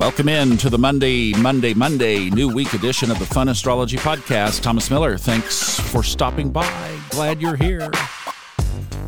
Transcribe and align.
Welcome 0.00 0.30
in 0.30 0.56
to 0.56 0.70
the 0.70 0.78
Monday, 0.78 1.34
Monday, 1.34 1.74
Monday, 1.74 2.30
new 2.30 2.48
week 2.48 2.72
edition 2.72 3.10
of 3.10 3.18
the 3.18 3.26
Fun 3.26 3.50
Astrology 3.50 3.98
Podcast. 3.98 4.62
Thomas 4.62 4.90
Miller, 4.90 5.18
thanks 5.18 5.78
for 5.78 6.02
stopping 6.02 6.50
by. 6.50 6.98
Glad 7.10 7.42
you're 7.42 7.54
here. 7.54 7.90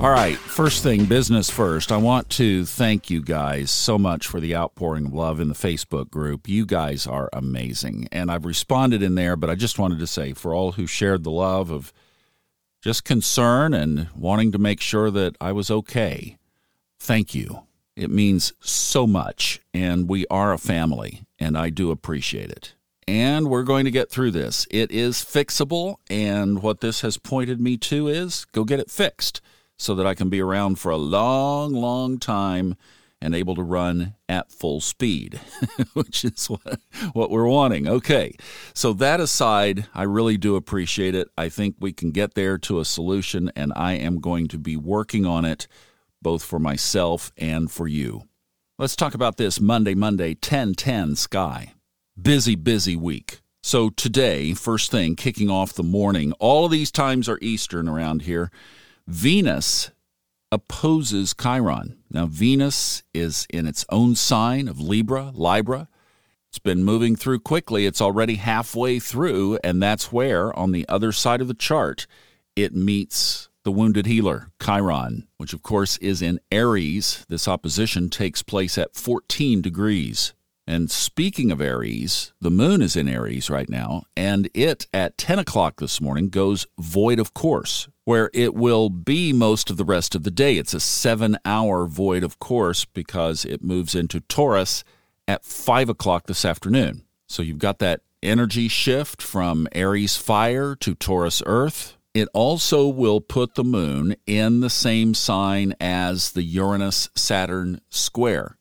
All 0.00 0.10
right, 0.10 0.36
first 0.36 0.82
thing, 0.82 1.06
business 1.06 1.48
first. 1.48 1.92
I 1.92 1.96
want 1.96 2.28
to 2.32 2.66
thank 2.66 3.08
you 3.08 3.22
guys 3.22 3.70
so 3.70 3.96
much 3.96 4.26
for 4.26 4.38
the 4.38 4.54
outpouring 4.54 5.06
of 5.06 5.14
love 5.14 5.40
in 5.40 5.48
the 5.48 5.54
Facebook 5.54 6.10
group. 6.10 6.46
You 6.46 6.66
guys 6.66 7.06
are 7.06 7.30
amazing. 7.32 8.06
And 8.12 8.30
I've 8.30 8.44
responded 8.44 9.02
in 9.02 9.14
there, 9.14 9.34
but 9.34 9.48
I 9.48 9.54
just 9.54 9.78
wanted 9.78 9.98
to 10.00 10.06
say 10.06 10.34
for 10.34 10.52
all 10.52 10.72
who 10.72 10.86
shared 10.86 11.24
the 11.24 11.30
love 11.30 11.70
of 11.70 11.90
just 12.82 13.02
concern 13.02 13.72
and 13.72 14.08
wanting 14.14 14.52
to 14.52 14.58
make 14.58 14.82
sure 14.82 15.10
that 15.10 15.36
I 15.40 15.52
was 15.52 15.70
okay, 15.70 16.36
thank 16.98 17.34
you. 17.34 17.62
It 17.96 18.10
means 18.10 18.54
so 18.60 19.06
much, 19.06 19.60
and 19.74 20.08
we 20.08 20.26
are 20.30 20.52
a 20.52 20.58
family, 20.58 21.24
and 21.38 21.58
I 21.58 21.68
do 21.68 21.90
appreciate 21.90 22.50
it. 22.50 22.74
And 23.06 23.48
we're 23.48 23.64
going 23.64 23.84
to 23.84 23.90
get 23.90 24.10
through 24.10 24.30
this. 24.30 24.66
It 24.70 24.90
is 24.90 25.16
fixable, 25.16 25.96
and 26.08 26.62
what 26.62 26.80
this 26.80 27.02
has 27.02 27.18
pointed 27.18 27.60
me 27.60 27.76
to 27.78 28.08
is 28.08 28.46
go 28.52 28.64
get 28.64 28.80
it 28.80 28.90
fixed 28.90 29.40
so 29.76 29.94
that 29.96 30.06
I 30.06 30.14
can 30.14 30.30
be 30.30 30.40
around 30.40 30.78
for 30.78 30.90
a 30.90 30.96
long, 30.96 31.74
long 31.74 32.18
time 32.18 32.76
and 33.20 33.34
able 33.34 33.54
to 33.54 33.62
run 33.62 34.14
at 34.28 34.50
full 34.50 34.80
speed, 34.80 35.40
which 35.92 36.24
is 36.24 36.46
what, 36.46 36.80
what 37.12 37.30
we're 37.30 37.46
wanting. 37.46 37.86
Okay, 37.86 38.34
so 38.74 38.92
that 38.94 39.20
aside, 39.20 39.86
I 39.94 40.04
really 40.04 40.36
do 40.36 40.56
appreciate 40.56 41.14
it. 41.14 41.28
I 41.36 41.48
think 41.48 41.76
we 41.78 41.92
can 41.92 42.10
get 42.10 42.34
there 42.34 42.58
to 42.58 42.80
a 42.80 42.84
solution, 42.84 43.52
and 43.54 43.72
I 43.76 43.92
am 43.92 44.20
going 44.20 44.48
to 44.48 44.58
be 44.58 44.76
working 44.76 45.26
on 45.26 45.44
it 45.44 45.68
both 46.22 46.44
for 46.44 46.58
myself 46.58 47.32
and 47.36 47.70
for 47.70 47.88
you. 47.88 48.22
Let's 48.78 48.96
talk 48.96 49.14
about 49.14 49.36
this 49.36 49.60
Monday, 49.60 49.94
Monday, 49.94 50.30
1010 50.30 51.16
sky. 51.16 51.74
Busy, 52.20 52.54
busy 52.54 52.96
week. 52.96 53.40
So 53.62 53.90
today, 53.90 54.54
first 54.54 54.90
thing, 54.90 55.14
kicking 55.14 55.48
off 55.48 55.72
the 55.72 55.82
morning, 55.82 56.32
all 56.40 56.64
of 56.64 56.72
these 56.72 56.90
times 56.90 57.28
are 57.28 57.38
Eastern 57.40 57.88
around 57.88 58.22
here. 58.22 58.50
Venus 59.06 59.90
opposes 60.50 61.34
Chiron. 61.34 61.98
Now, 62.10 62.26
Venus 62.26 63.02
is 63.14 63.46
in 63.50 63.66
its 63.66 63.84
own 63.88 64.14
sign 64.14 64.68
of 64.68 64.80
Libra, 64.80 65.30
Libra. 65.34 65.88
It's 66.48 66.58
been 66.58 66.84
moving 66.84 67.16
through 67.16 67.40
quickly. 67.40 67.86
It's 67.86 68.02
already 68.02 68.34
halfway 68.34 68.98
through, 68.98 69.58
and 69.64 69.82
that's 69.82 70.12
where, 70.12 70.54
on 70.58 70.72
the 70.72 70.86
other 70.88 71.12
side 71.12 71.40
of 71.40 71.48
the 71.48 71.54
chart, 71.54 72.06
it 72.54 72.74
meets 72.74 73.48
the 73.64 73.72
wounded 73.72 74.06
healer, 74.06 74.50
Chiron, 74.62 75.28
which 75.36 75.52
of 75.52 75.62
course 75.62 75.96
is 75.98 76.22
in 76.22 76.40
Aries. 76.50 77.24
This 77.28 77.46
opposition 77.46 78.08
takes 78.08 78.42
place 78.42 78.76
at 78.76 78.94
14 78.94 79.60
degrees. 79.62 80.34
And 80.66 80.90
speaking 80.90 81.50
of 81.50 81.60
Aries, 81.60 82.32
the 82.40 82.50
moon 82.50 82.82
is 82.82 82.94
in 82.94 83.08
Aries 83.08 83.50
right 83.50 83.68
now, 83.68 84.04
and 84.16 84.48
it 84.54 84.86
at 84.94 85.18
10 85.18 85.40
o'clock 85.40 85.80
this 85.80 86.00
morning 86.00 86.28
goes 86.28 86.66
void 86.78 87.18
of 87.18 87.34
course, 87.34 87.88
where 88.04 88.30
it 88.32 88.54
will 88.54 88.88
be 88.88 89.32
most 89.32 89.70
of 89.70 89.76
the 89.76 89.84
rest 89.84 90.14
of 90.14 90.22
the 90.22 90.30
day. 90.30 90.58
It's 90.58 90.74
a 90.74 90.80
seven 90.80 91.36
hour 91.44 91.86
void 91.86 92.22
of 92.22 92.38
course 92.38 92.84
because 92.84 93.44
it 93.44 93.62
moves 93.62 93.94
into 93.94 94.20
Taurus 94.20 94.84
at 95.26 95.44
5 95.44 95.88
o'clock 95.88 96.26
this 96.26 96.44
afternoon. 96.44 97.04
So 97.26 97.42
you've 97.42 97.58
got 97.58 97.78
that 97.80 98.02
energy 98.22 98.68
shift 98.68 99.20
from 99.20 99.66
Aries 99.72 100.16
fire 100.16 100.76
to 100.76 100.94
Taurus 100.94 101.42
earth, 101.44 101.96
it 102.14 102.28
also 102.34 102.86
will 102.88 103.20
put 103.20 103.54
the 103.54 103.64
moon 103.64 104.16
in 104.26 104.60
the 104.60 104.70
same 104.70 105.14
sign 105.14 105.74
as 105.80 106.32
the 106.32 106.42
Uranus 106.42 107.08
Saturn 107.14 107.80
square. 107.88 108.56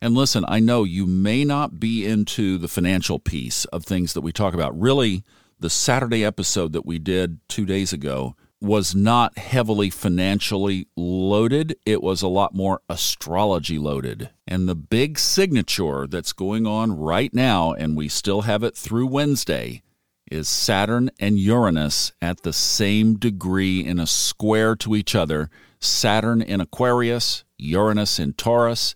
And 0.00 0.14
listen, 0.14 0.44
I 0.46 0.60
know 0.60 0.84
you 0.84 1.06
may 1.06 1.44
not 1.44 1.80
be 1.80 2.06
into 2.06 2.56
the 2.56 2.68
financial 2.68 3.18
piece 3.18 3.64
of 3.66 3.84
things 3.84 4.14
that 4.14 4.20
we 4.20 4.32
talk 4.32 4.54
about. 4.54 4.78
Really, 4.78 5.24
the 5.58 5.70
Saturday 5.70 6.24
episode 6.24 6.72
that 6.72 6.86
we 6.86 6.98
did 6.98 7.40
two 7.48 7.66
days 7.66 7.92
ago 7.92 8.36
was 8.60 8.94
not 8.94 9.38
heavily 9.38 9.90
financially 9.90 10.88
loaded. 10.96 11.76
It 11.84 12.02
was 12.02 12.22
a 12.22 12.28
lot 12.28 12.54
more 12.54 12.80
astrology 12.88 13.78
loaded. 13.78 14.30
And 14.46 14.68
the 14.68 14.74
big 14.74 15.18
signature 15.18 16.06
that's 16.06 16.32
going 16.32 16.66
on 16.66 16.96
right 16.96 17.32
now, 17.34 17.72
and 17.72 17.96
we 17.96 18.08
still 18.08 18.42
have 18.42 18.62
it 18.62 18.76
through 18.76 19.06
Wednesday, 19.08 19.82
is 20.30 20.48
Saturn 20.48 21.10
and 21.18 21.38
Uranus 21.38 22.12
at 22.20 22.42
the 22.42 22.52
same 22.52 23.16
degree 23.16 23.84
in 23.84 23.98
a 23.98 24.06
square 24.06 24.76
to 24.76 24.94
each 24.94 25.14
other. 25.14 25.50
Saturn 25.80 26.42
in 26.42 26.60
Aquarius, 26.60 27.44
Uranus 27.56 28.18
in 28.18 28.32
Taurus, 28.34 28.94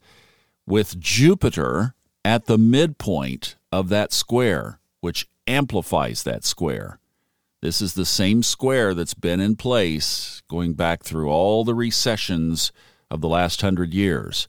with 0.67 0.99
Jupiter 0.99 1.95
at 2.25 2.47
the 2.47 2.59
midpoint 2.59 3.57
of 3.71 3.89
that 3.89 4.13
square, 4.13 4.79
which 5.01 5.29
amplifies 5.47 6.23
that 6.23 6.45
square. 6.45 6.99
This 7.61 7.81
is 7.81 7.95
the 7.95 8.05
same 8.05 8.43
square 8.43 8.93
that's 8.95 9.15
been 9.15 9.41
in 9.41 9.57
place 9.57 10.43
going 10.49 10.75
back 10.75 11.03
through 11.03 11.31
all 11.31 11.65
the 11.65 11.75
recessions 11.75 12.73
of 13.11 13.21
the 13.21 13.29
last 13.29 13.61
hundred 13.61 13.95
years. 13.95 14.49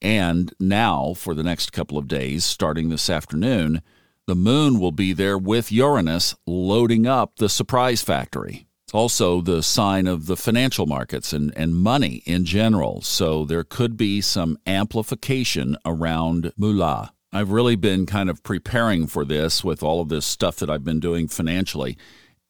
And 0.00 0.54
now, 0.58 1.12
for 1.12 1.34
the 1.34 1.42
next 1.42 1.72
couple 1.72 1.98
of 1.98 2.08
days, 2.08 2.44
starting 2.44 2.88
this 2.88 3.10
afternoon, 3.10 3.82
the 4.30 4.36
moon 4.36 4.78
will 4.78 4.92
be 4.92 5.12
there 5.12 5.36
with 5.36 5.72
Uranus 5.72 6.36
loading 6.46 7.04
up 7.04 7.34
the 7.38 7.48
surprise 7.48 8.00
factory. 8.00 8.64
It's 8.84 8.94
also 8.94 9.40
the 9.40 9.60
sign 9.60 10.06
of 10.06 10.26
the 10.26 10.36
financial 10.36 10.86
markets 10.86 11.32
and, 11.32 11.52
and 11.56 11.74
money 11.74 12.22
in 12.26 12.44
general. 12.44 13.02
So 13.02 13.44
there 13.44 13.64
could 13.64 13.96
be 13.96 14.20
some 14.20 14.56
amplification 14.68 15.76
around 15.84 16.52
moolah. 16.56 17.12
I've 17.32 17.50
really 17.50 17.74
been 17.74 18.06
kind 18.06 18.30
of 18.30 18.44
preparing 18.44 19.08
for 19.08 19.24
this 19.24 19.64
with 19.64 19.82
all 19.82 20.00
of 20.00 20.10
this 20.10 20.26
stuff 20.26 20.58
that 20.58 20.70
I've 20.70 20.84
been 20.84 21.00
doing 21.00 21.26
financially. 21.26 21.98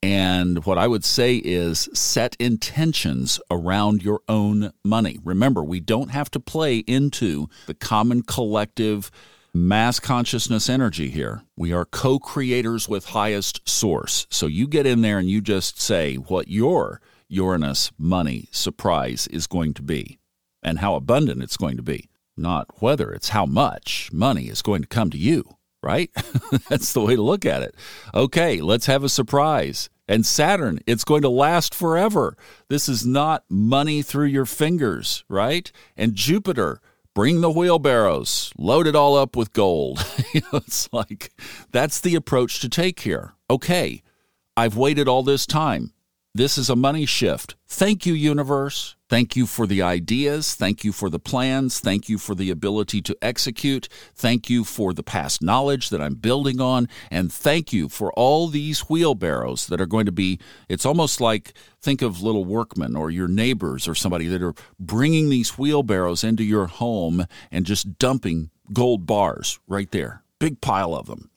And 0.03 0.63
what 0.67 0.77
I 0.77 0.87
would 0.87 1.05
say 1.05 1.37
is 1.37 1.89
set 1.95 2.37
intentions 2.39 3.41
around 3.51 4.03
your 4.03 4.21
own 4.29 4.75
money. 4.85 5.19
Remember, 5.25 5.65
we 5.65 5.81
don't 5.81 6.11
have 6.11 6.31
to 6.33 6.41
play 6.41 6.81
into 6.81 7.49
the 7.65 7.75
common 7.75 8.23
collective 8.23 9.11
mass 9.53 10.01
consciousness 10.01 10.69
energy 10.69 11.11
here. 11.11 11.43
We 11.57 11.73
are 11.73 11.85
co 11.85 12.19
creators 12.19 12.89
with 12.89 13.07
highest 13.07 13.69
source. 13.69 14.27
So 14.31 14.47
you 14.47 14.67
get 14.67 14.87
in 14.87 15.03
there 15.03 15.19
and 15.19 15.29
you 15.29 15.41
just 15.41 15.81
say 15.81 16.17
what 16.17 16.49
your 16.49 17.01
Uranus 17.29 17.93
money 17.99 18.49
surprise 18.51 19.27
is 19.29 19.47
going 19.47 19.75
to 19.75 19.83
be 19.83 20.19
and 20.63 20.79
how 20.79 20.95
abundant 20.95 21.43
it's 21.43 21.57
going 21.57 21.77
to 21.77 21.83
be. 21.83 22.09
Not 22.37 22.83
whether, 22.83 23.13
it's 23.13 23.31
how 23.31 23.47
much 23.47 24.11
money 24.13 24.49
is 24.49 24.63
going 24.63 24.83
to 24.83 24.89
come 24.89 25.11
to 25.11 25.19
you, 25.19 25.57
right? 25.83 26.11
That's 26.69 26.93
the 26.93 27.03
way 27.03 27.17
to 27.17 27.23
look 27.23 27.45
at 27.45 27.63
it. 27.63 27.75
Okay, 28.15 28.61
let's 28.61 28.87
have 28.87 29.05
a 29.05 29.09
surprise. 29.09 29.91
And 30.09 30.27
Saturn, 30.27 30.81
it's 30.87 31.05
going 31.05 31.23
to 31.23 31.29
last 31.29 31.73
forever. 31.75 32.37
This 32.69 32.89
is 32.89 33.07
not 33.07 33.45
money 33.49 34.03
through 34.03 34.27
your 34.27 34.47
fingers, 34.47 35.25
right? 35.29 35.71
And 35.97 36.17
Jupiter, 36.17 36.81
bring 37.21 37.43
the 37.43 37.51
wheelbarrows, 37.51 38.51
load 38.57 38.87
it 38.87 38.97
all 38.97 39.15
up 39.15 39.37
with 39.37 39.53
gold. 39.53 40.03
it's 40.35 40.91
like 40.91 41.31
that's 41.71 42.01
the 42.01 42.15
approach 42.15 42.61
to 42.61 42.67
take 42.67 43.01
here. 43.01 43.35
Okay, 43.51 44.03
I've 44.57 44.75
waited 44.75 45.07
all 45.07 45.23
this 45.23 45.47
time. 45.47 45.93
This 46.33 46.57
is 46.57 46.71
a 46.71 46.77
money 46.77 47.07
shift. 47.07 47.57
Thank 47.67 48.07
you, 48.07 48.15
universe. 48.15 48.95
Thank 49.09 49.35
you 49.35 49.47
for 49.47 49.67
the 49.67 49.83
ideas. 49.83 50.55
Thank 50.55 50.85
you 50.85 50.93
for 50.93 51.11
the 51.11 51.19
plans. 51.19 51.81
Thank 51.81 52.09
you 52.09 52.19
for 52.19 52.37
the 52.37 52.51
ability 52.51 53.03
to 53.03 53.17
execute. 53.21 53.89
Thank 54.15 54.49
you 54.49 54.63
for 54.63 54.93
the 54.93 55.03
past 55.03 55.43
knowledge 55.43 55.91
that 55.91 56.01
I'm 56.01 56.15
building 56.15 56.61
on. 56.61 56.89
And 57.11 57.33
thank 57.33 57.73
you 57.73 57.89
for 57.89 58.13
all 58.13 58.47
these 58.47 58.83
wheelbarrows 58.83 59.67
that 59.67 59.81
are 59.81 59.87
going 59.87 60.07
to 60.07 60.13
be, 60.13 60.39
it's 60.69 60.87
almost 60.87 61.21
like 61.21 61.53
think 61.83 62.01
of 62.01 62.23
little 62.23 62.45
workmen 62.45 62.95
or 62.95 63.11
your 63.11 63.27
neighbors 63.27 63.89
or 63.89 63.97
somebody 63.97 64.29
that 64.29 64.41
are 64.41 64.55
bringing 64.79 65.31
these 65.31 65.59
wheelbarrows 65.59 66.23
into 66.23 66.45
your 66.45 66.67
home 66.67 67.27
and 67.51 67.67
just 67.67 67.99
dumping 67.99 68.51
gold 68.73 69.05
bars 69.05 69.59
right 69.67 69.91
there. 69.91 70.23
Big 70.39 70.61
pile 70.61 70.95
of 70.95 71.07
them. 71.07 71.29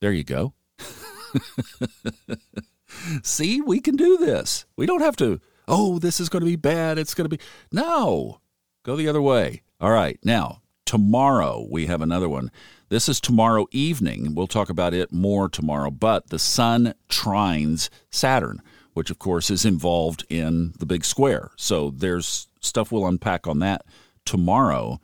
There 0.00 0.12
you 0.12 0.22
go. 0.22 0.54
See, 3.22 3.60
we 3.60 3.80
can 3.80 3.96
do 3.96 4.16
this. 4.16 4.64
We 4.76 4.86
don't 4.86 5.00
have 5.00 5.16
to, 5.16 5.40
oh, 5.68 5.98
this 5.98 6.20
is 6.20 6.28
going 6.28 6.40
to 6.40 6.46
be 6.46 6.56
bad. 6.56 6.98
It's 6.98 7.14
going 7.14 7.28
to 7.28 7.36
be. 7.36 7.42
No, 7.72 8.40
go 8.82 8.96
the 8.96 9.08
other 9.08 9.22
way. 9.22 9.62
All 9.80 9.90
right. 9.90 10.18
Now, 10.24 10.62
tomorrow 10.84 11.66
we 11.70 11.86
have 11.86 12.00
another 12.00 12.28
one. 12.28 12.50
This 12.88 13.08
is 13.08 13.20
tomorrow 13.20 13.66
evening. 13.72 14.34
We'll 14.34 14.46
talk 14.46 14.70
about 14.70 14.94
it 14.94 15.12
more 15.12 15.48
tomorrow. 15.48 15.90
But 15.90 16.30
the 16.30 16.38
sun 16.38 16.94
trines 17.08 17.88
Saturn, 18.10 18.62
which 18.92 19.10
of 19.10 19.18
course 19.18 19.50
is 19.50 19.64
involved 19.64 20.24
in 20.28 20.74
the 20.78 20.86
big 20.86 21.04
square. 21.04 21.50
So 21.56 21.90
there's 21.90 22.48
stuff 22.60 22.92
we'll 22.92 23.06
unpack 23.06 23.46
on 23.46 23.58
that 23.60 23.84
tomorrow. 24.24 25.00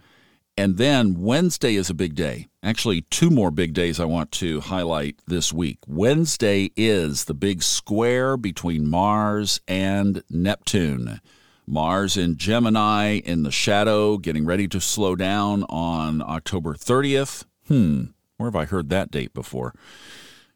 And 0.61 0.77
then 0.77 1.23
Wednesday 1.23 1.75
is 1.77 1.89
a 1.89 1.95
big 1.95 2.15
day. 2.15 2.49
Actually, 2.63 3.01
two 3.01 3.31
more 3.31 3.51
big 3.51 3.73
days 3.73 3.99
I 3.99 4.05
want 4.05 4.31
to 4.33 4.61
highlight 4.61 5.17
this 5.27 5.55
week. 5.55 5.79
Wednesday 5.87 6.71
is 6.77 7.25
the 7.25 7.33
big 7.33 7.63
square 7.63 8.37
between 8.37 8.87
Mars 8.87 9.63
and 9.67 10.23
Neptune. 10.29 11.23
Mars 11.67 12.19
in 12.19 12.37
Gemini 12.37 13.21
in 13.25 13.43
the 13.43 13.51
shadow, 13.51 14.19
getting 14.19 14.45
ready 14.45 14.69
to 14.69 14.83
slow 14.83 15.17
down 15.17 15.65
on 15.71 16.21
October 16.21 16.75
30th. 16.75 17.47
Hmm, 17.69 18.09
where 18.37 18.49
have 18.49 18.55
I 18.55 18.67
heard 18.67 18.91
that 18.91 19.11
date 19.11 19.33
before? 19.33 19.73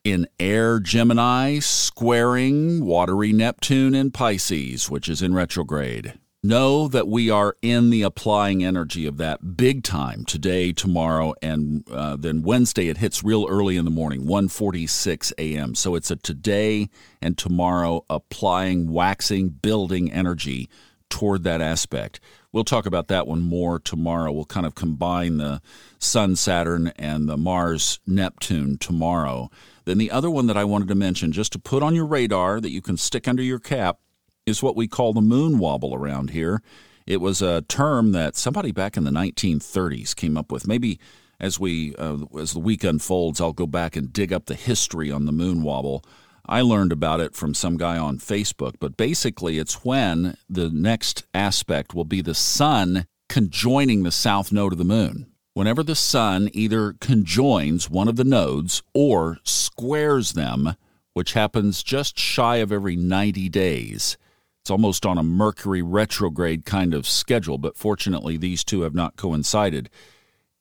In 0.05 0.27
air 0.39 0.81
Gemini, 0.81 1.61
squaring 1.61 2.85
watery 2.85 3.33
Neptune 3.33 3.95
in 3.95 4.11
Pisces, 4.11 4.91
which 4.91 5.09
is 5.09 5.23
in 5.23 5.33
retrograde. 5.33 6.12
Know 6.44 6.88
that 6.88 7.08
we 7.08 7.31
are 7.31 7.56
in 7.62 7.88
the 7.88 8.02
applying 8.02 8.62
energy 8.62 9.06
of 9.06 9.17
that 9.17 9.56
big 9.56 9.82
time 9.82 10.26
today, 10.26 10.73
tomorrow, 10.73 11.32
and 11.41 11.91
uh, 11.91 12.17
then 12.17 12.43
Wednesday. 12.43 12.88
It 12.88 12.99
hits 12.99 13.25
real 13.25 13.46
early 13.49 13.79
in 13.79 13.87
the 13.87 13.91
morning, 13.91 14.26
1:46 14.26 15.32
a.m. 15.38 15.75
So 15.75 15.94
it's 15.94 16.11
a 16.11 16.17
today 16.17 16.91
and 17.23 17.38
tomorrow 17.38 18.05
applying, 18.11 18.93
waxing, 18.93 19.49
building 19.49 20.12
energy 20.12 20.69
toward 21.08 21.44
that 21.44 21.62
aspect. 21.62 22.20
We'll 22.52 22.62
talk 22.62 22.85
about 22.85 23.08
that 23.08 23.26
one 23.26 23.41
more 23.41 23.79
tomorrow. 23.79 24.31
We'll 24.31 24.44
kind 24.44 24.67
of 24.67 24.75
combine 24.75 25.38
the 25.38 25.62
Sun 25.99 26.37
Saturn 26.37 26.93
and 26.96 27.26
the 27.26 27.38
Mars 27.38 28.00
Neptune 28.06 28.76
tomorrow. 28.76 29.49
Then 29.87 29.96
the 29.96 30.11
other 30.11 30.31
one 30.31 30.46
that 30.49 30.58
I 30.58 30.64
wanted 30.64 30.88
to 30.88 30.94
mention, 30.94 31.32
just 31.32 31.52
to 31.52 31.58
put 31.58 31.82
on 31.82 31.94
your 31.94 32.05
radar 32.05 32.61
that 32.61 32.70
you 32.70 32.82
can 32.82 32.99
stick 32.99 33.26
under 33.26 33.43
your 33.43 33.58
cap, 33.58 34.00
is 34.46 34.62
what 34.62 34.76
we 34.76 34.87
call 34.87 35.12
the 35.12 35.20
moon 35.20 35.58
wobble 35.58 35.94
around 35.94 36.31
here. 36.31 36.62
It 37.06 37.20
was 37.20 37.43
a 37.43 37.62
term 37.62 38.12
that 38.12 38.37
somebody 38.37 38.73
back 38.73 38.96
in 38.96 39.05
the 39.05 39.11
1930s 39.11 40.14
came 40.14 40.37
up 40.37 40.50
with. 40.50 40.67
Maybe 40.67 40.99
as 41.41 41.58
we 41.58 41.94
uh, 41.96 42.19
as 42.38 42.52
the 42.52 42.61
week 42.61 42.85
unfolds, 42.85 43.41
I'll 43.41 43.52
go 43.52 43.67
back 43.67 43.96
and 43.96 44.12
dig 44.12 44.32
up 44.32 44.46
the 44.46 44.55
history 44.55 45.11
on 45.11 45.26
the 45.26 45.32
moon 45.32 45.62
wobble. 45.62 46.05
I 46.46 46.61
learned 46.61 46.93
about 46.93 47.20
it 47.20 47.35
from 47.35 47.55
some 47.55 47.79
guy 47.79 47.96
on 47.96 48.19
Facebook, 48.19 48.75
but 48.79 48.99
basically 48.99 49.58
it's 49.58 49.85
when 49.85 50.37
the 50.49 50.69
next 50.69 51.25
aspect 51.32 51.94
will 51.94 52.05
be 52.05 52.20
the 52.20 52.35
sun 52.35 53.06
conjoining 53.31 54.02
the 54.02 54.12
south 54.12 54.52
node 54.52 54.73
of 54.73 54.79
the 54.79 54.85
moon. 54.85 55.26
Whenever 55.55 55.82
the 55.82 55.94
sun 55.94 56.50
either 56.52 56.94
conjoins 57.00 57.88
one 57.88 58.08
of 58.08 58.17
the 58.17 58.25
nodes 58.25 58.82
or 58.93 59.38
squares 59.43 60.32
them, 60.32 60.75
which 61.14 61.32
happens 61.32 61.82
just 61.82 62.19
shy 62.19 62.56
of 62.56 62.73
every 62.73 62.96
90 62.96 63.49
days, 63.49 64.19
it's 64.65 64.71
almost 64.71 65.05
on 65.05 65.19
a 65.19 65.23
Mercury 65.23 65.83
retrograde 65.83 66.65
kind 66.65 66.95
of 66.95 67.07
schedule, 67.07 67.59
but 67.59 67.77
fortunately, 67.77 68.39
these 68.39 68.65
two 68.65 68.81
have 68.81 68.95
not 68.95 69.15
coincided. 69.15 69.91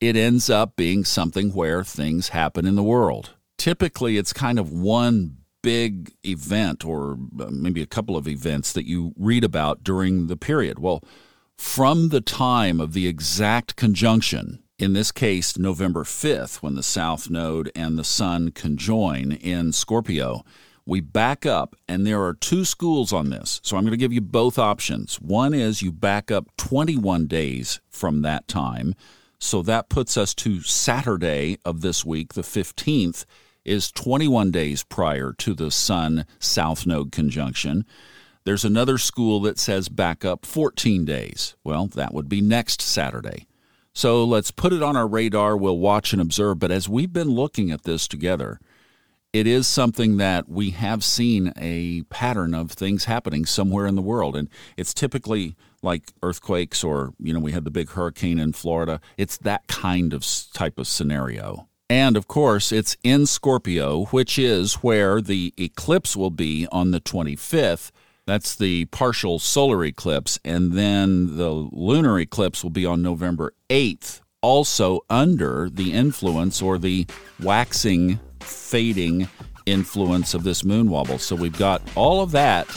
It 0.02 0.18
ends 0.18 0.50
up 0.50 0.76
being 0.76 1.06
something 1.06 1.54
where 1.54 1.86
things 1.86 2.30
happen 2.30 2.66
in 2.66 2.76
the 2.76 2.84
world. 2.84 3.30
Typically, 3.58 4.18
it's 4.18 4.34
kind 4.34 4.60
of 4.60 4.74
one 4.74 5.38
big 5.62 6.12
event 6.26 6.84
or 6.84 7.18
uh, 7.40 7.48
maybe 7.50 7.82
a 7.82 7.86
couple 7.86 8.18
of 8.18 8.28
events 8.28 8.74
that 8.74 8.86
you 8.86 9.14
read 9.18 9.46
about 9.46 9.86
during 9.86 10.28
the 10.28 10.36
period. 10.36 10.80
Well, 10.80 11.02
from 11.58 12.10
the 12.10 12.20
time 12.20 12.82
of 12.82 12.92
the 12.92 13.08
exact 13.08 13.78
conjunction, 13.78 14.62
in 14.78 14.92
this 14.92 15.14
case, 15.14 15.58
November 15.58 16.04
5th, 16.04 16.58
when 16.58 16.76
the 16.76 16.84
South 16.84 17.30
Node 17.30 17.72
and 17.74 17.98
the 17.98 18.04
Sun 18.04 18.52
conjoin 18.52 19.32
in 19.32 19.72
Scorpio, 19.72 20.44
we 20.85 21.00
back 21.00 21.45
up, 21.45 21.75
and 21.88 22.06
there 22.06 22.21
are 22.24 22.33
two 22.33 22.65
schools 22.65 23.13
on 23.13 23.30
this. 23.30 23.62
So 23.63 23.77
I'm 23.77 23.83
going 23.83 23.91
to 23.91 23.97
give 23.97 24.13
you 24.13 24.21
both 24.21 24.59
options. 24.59 25.15
One 25.21 25.53
is 25.53 25.81
you 25.81 25.91
back 25.91 26.30
up 26.30 26.50
21 26.57 27.27
days 27.27 27.80
from 27.89 28.21
that 28.21 28.47
time. 28.47 28.95
So 29.39 29.62
that 29.63 29.89
puts 29.89 30.18
us 30.18 30.33
to 30.35 30.62
Saturday 30.62 31.57
of 31.65 31.81
this 31.81 32.06
week, 32.06 32.33
the 32.33 32.41
15th, 32.41 33.25
is 33.65 33.91
21 33.91 34.51
days 34.51 34.83
prior 34.83 35.33
to 35.33 35.53
the 35.53 35.71
Sun 35.71 36.25
South 36.39 36.85
Node 36.85 37.12
conjunction. 37.12 37.85
There's 38.45 38.65
another 38.65 38.97
school 38.97 39.39
that 39.41 39.57
says 39.57 39.88
back 39.88 40.25
up 40.25 40.45
14 40.45 41.06
days. 41.06 41.56
Well, 41.63 41.88
that 41.88 42.13
would 42.13 42.27
be 42.27 42.41
next 42.41 42.81
Saturday. 42.81 43.47
So 43.94 44.25
let's 44.25 44.51
put 44.51 44.74
it 44.74 44.83
on 44.83 44.97
our 44.97 45.07
radar. 45.07 45.56
We'll 45.56 45.77
watch 45.77 46.12
and 46.13 46.21
observe. 46.21 46.59
But 46.59 46.71
as 46.71 46.89
we've 46.89 47.13
been 47.13 47.30
looking 47.30 47.71
at 47.71 47.83
this 47.83 48.07
together, 48.07 48.59
it 49.33 49.47
is 49.47 49.68
something 49.68 50.18
that 50.18 50.47
we 50.47 50.69
have 50.69 51.03
seen 51.03 51.51
a 51.57 52.03
pattern 52.03 52.53
of 52.53 52.71
things 52.71 53.06
happening 53.06 53.45
somewhere 53.45 53.88
in 53.88 53.95
the 53.95 54.01
world. 54.01 54.35
And 54.35 54.47
it's 54.77 54.94
typically 54.94 55.56
like 55.81 56.13
earthquakes 56.21 56.83
or 56.83 57.13
you 57.19 57.33
know 57.33 57.39
we 57.39 57.51
had 57.51 57.65
the 57.65 57.71
big 57.71 57.89
hurricane 57.89 58.39
in 58.39 58.53
Florida. 58.53 59.01
It's 59.18 59.38
that 59.39 59.68
kind 59.68 60.13
of 60.13 60.25
type 60.53 60.77
of 60.77 60.88
scenario. 60.88 61.68
And 61.89 62.15
of 62.15 62.27
course 62.27 62.71
it's 62.71 62.95
in 63.03 63.25
Scorpio 63.25 64.06
which 64.06 64.38
is 64.38 64.75
where 64.75 65.19
the 65.19 65.53
eclipse 65.57 66.15
will 66.15 66.31
be 66.31 66.68
on 66.71 66.91
the 66.91 67.01
25th 67.01 67.91
that's 68.25 68.56
the 68.56 68.85
partial 68.85 69.38
solar 69.38 69.83
eclipse. 69.83 70.39
And 70.45 70.71
then 70.71 71.35
the 71.35 71.50
lunar 71.50 72.18
eclipse 72.19 72.63
will 72.63 72.71
be 72.71 72.85
on 72.85 73.01
November 73.01 73.53
8th 73.69 74.21
also 74.41 75.01
under 75.09 75.69
the 75.69 75.94
influence 75.94 76.62
or 76.62 76.77
the 76.77 77.07
waxing 77.41 78.19
fading 78.44 79.28
influence 79.66 80.34
of 80.34 80.44
this 80.44 80.63
moon 80.63 80.90
wobble. 80.90 81.18
So 81.18 81.36
we've 81.36 81.57
got 81.57 81.81
all 81.95 82.22
of 82.22 82.31
that 82.31 82.68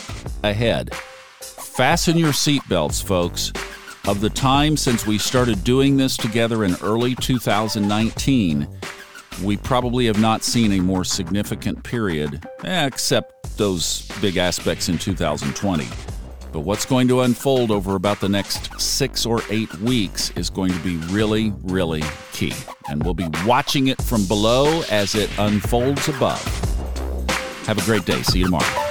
ahead. 0.42 0.94
Fasten 1.40 2.16
your 2.16 2.32
seatbelts, 2.32 3.02
folks. 3.02 3.52
Of 4.08 4.20
the 4.20 4.30
time 4.30 4.76
since 4.76 5.04
we 5.04 5.18
started 5.18 5.64
doing 5.64 5.96
this 5.96 6.16
together 6.16 6.64
in 6.64 6.76
early 6.80 7.16
2019, 7.16 8.68
we 9.42 9.56
probably 9.56 10.06
have 10.06 10.20
not 10.20 10.44
seen 10.44 10.72
a 10.72 10.80
more 10.80 11.04
significant 11.04 11.82
period, 11.82 12.46
except 12.62 13.56
those 13.56 14.08
big 14.20 14.36
aspects 14.36 14.88
in 14.88 14.96
2020. 14.96 15.88
But 16.56 16.64
what's 16.64 16.86
going 16.86 17.06
to 17.08 17.20
unfold 17.20 17.70
over 17.70 17.96
about 17.96 18.20
the 18.20 18.30
next 18.30 18.80
six 18.80 19.26
or 19.26 19.42
eight 19.50 19.70
weeks 19.74 20.30
is 20.36 20.48
going 20.48 20.72
to 20.72 20.78
be 20.78 20.96
really, 21.12 21.52
really 21.64 22.02
key. 22.32 22.54
And 22.88 23.02
we'll 23.02 23.12
be 23.12 23.28
watching 23.44 23.88
it 23.88 24.00
from 24.00 24.24
below 24.24 24.80
as 24.90 25.14
it 25.14 25.28
unfolds 25.38 26.08
above. 26.08 26.42
Have 27.66 27.76
a 27.76 27.84
great 27.84 28.06
day. 28.06 28.22
See 28.22 28.38
you 28.38 28.46
tomorrow. 28.46 28.85